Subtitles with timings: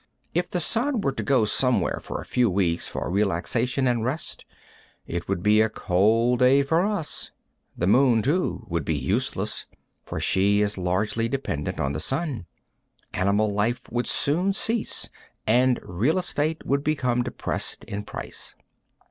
[0.33, 4.45] If the sun were to go somewhere for a few weeks for relaxation and rest,
[5.05, 7.29] it would be a cold day for us.
[7.77, 9.67] The moon, too, would be useless,
[10.03, 12.47] for she is largely dependent on the sun.
[13.13, 15.11] Animal life would soon cease
[15.45, 18.55] and real estate would become depressed in price.